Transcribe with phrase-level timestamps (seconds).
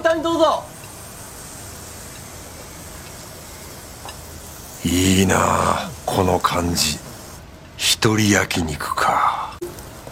[0.00, 0.64] ウンターにどうぞ。
[4.82, 6.98] いいなあこの感じ。
[7.76, 9.52] 一人焼肉か。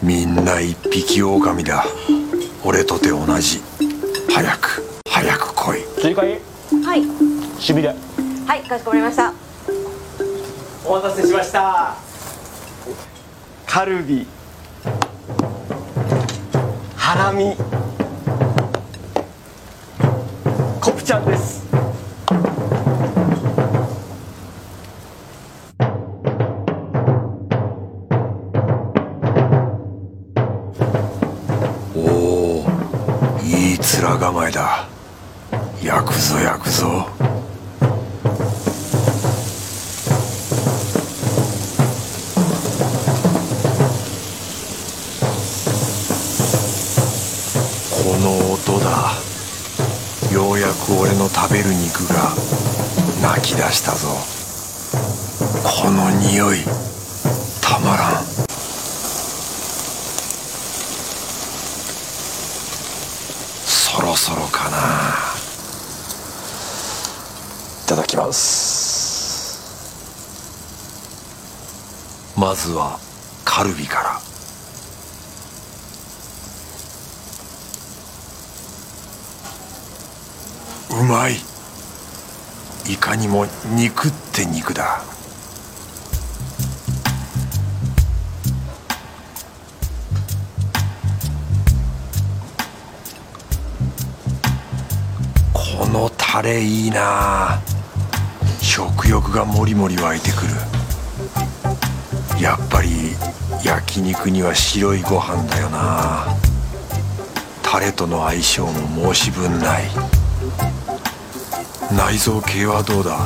[0.03, 1.83] みんな一匹狼だ。
[2.63, 3.61] 俺とて同じ。
[4.31, 5.83] 早く早く来い。
[5.99, 7.59] 追加はい。
[7.59, 7.95] しびれ。
[8.45, 9.33] はいかしこまりました。
[10.85, 11.95] お待たせしました。
[13.65, 14.27] カルビ。
[16.95, 17.55] ハラミ
[34.09, 34.87] いい面構えだ。
[35.83, 37.05] 焼くぞ焼くぞ
[47.91, 49.13] この音だ。
[50.33, 52.33] ようやく俺の食べる肉が
[53.21, 54.07] 泣き出したぞ。
[55.63, 56.57] この匂い
[57.61, 58.23] たまらん
[63.65, 64.81] そろそろかない
[67.87, 69.59] ただきます。
[72.37, 72.99] まずは
[73.43, 74.21] カルビか
[80.89, 80.97] ら。
[80.97, 81.35] うまい。
[82.91, 85.03] いかにも肉って肉だ。
[95.53, 97.61] このタレいいな。
[98.69, 100.51] 食欲がもりもり湧いてくる。
[102.39, 103.15] やっぱり
[103.63, 106.27] 焼肉には白いご飯だよな。
[107.63, 109.85] タレとの相性も申し分ない。
[111.91, 113.17] 内臓系はどうだ？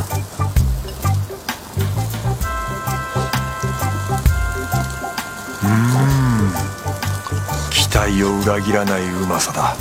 [5.61, 6.53] うん。
[7.69, 9.75] 期待を裏切らないうまさだ。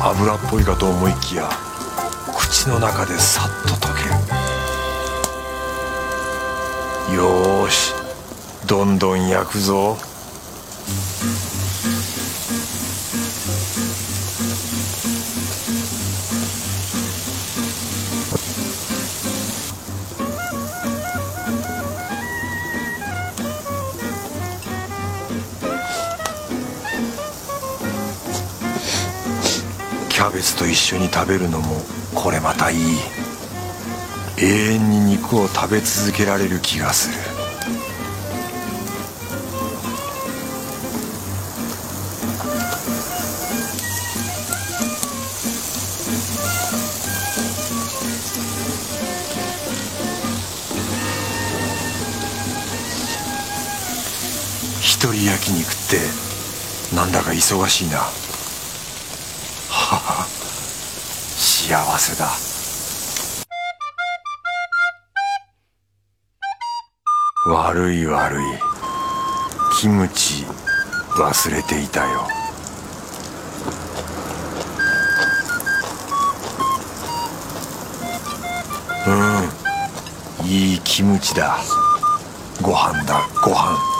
[0.00, 1.50] 油っぽいかと思いきや
[2.36, 3.87] 口の中でさっと溶
[8.68, 9.96] どんどん焼くぞ。
[30.10, 31.80] キャベツと一緒に食べるのも
[32.14, 32.78] これまたいい。
[34.36, 37.37] 永遠に肉を食べ続けられる気がする。
[55.12, 55.74] 人焼肉っ
[56.90, 57.98] てなんだか忙しいな。
[57.98, 58.08] は
[59.70, 60.26] は
[61.36, 62.28] 幸せだ。
[67.46, 68.44] 悪い悪い。
[69.80, 70.46] キムチ
[71.14, 72.28] 忘れていたよ。
[79.06, 80.46] うん。
[80.46, 81.58] いいキムチだ。
[82.60, 83.26] ご飯だ。
[83.42, 83.97] ご飯。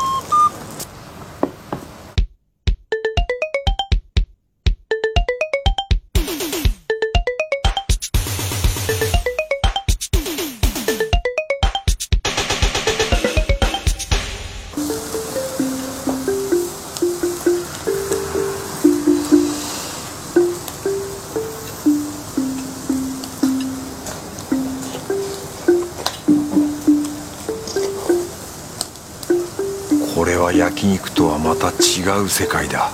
[30.29, 32.91] れは焼肉とはまた違う世界だ。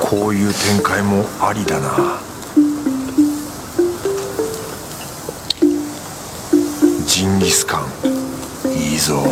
[0.00, 2.20] こういう展開もありだな。
[7.06, 7.86] ジンギスカン
[8.72, 9.22] いいぞ。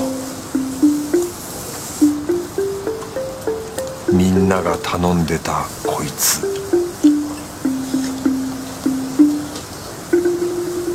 [4.13, 6.43] みんなが頼んでたこいつ。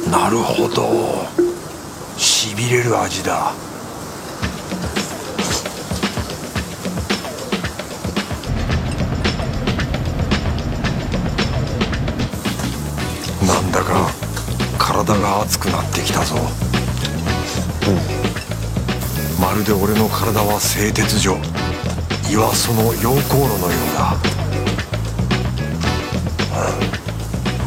[0.09, 1.46] なるほど。
[2.47, 3.51] しびれる味だ。
[13.45, 14.09] なんだか
[14.77, 16.35] 体が熱くなってきたぞ。
[19.41, 21.37] まるで俺の体は製鉄所。
[22.31, 24.15] 岩その溶鉱炉のようだ。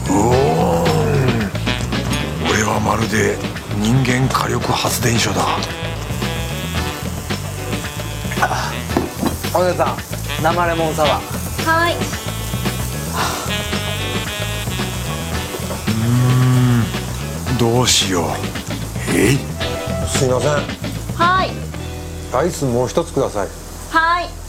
[0.08, 0.88] うおー
[1.44, 1.50] ん。
[2.50, 5.46] 俺はまるで人間火力発電所だ。
[9.52, 9.96] お姉さん
[10.42, 11.70] 生レモンサワー。
[11.70, 11.94] はい
[17.58, 18.24] どうしよう。
[19.14, 19.38] えい。
[20.08, 20.50] すいません。
[21.16, 21.50] はい。
[22.32, 23.48] アイスもう一つください。
[23.90, 24.39] はい